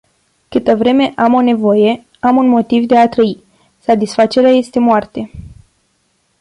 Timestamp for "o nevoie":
1.33-2.05